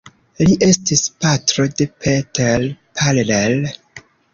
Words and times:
Li 0.47 0.55
estis 0.67 1.03
patro 1.27 1.67
de 1.75 1.89
Peter 2.03 2.69
Parler. 2.99 3.75